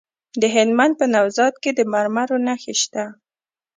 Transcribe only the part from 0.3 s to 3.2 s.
د هلمند په نوزاد کې د مرمرو نښې شته.